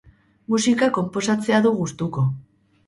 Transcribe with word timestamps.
Musika 0.53 0.89
konposatzea 0.95 1.61
du 1.69 1.77
gustuko. 1.85 2.27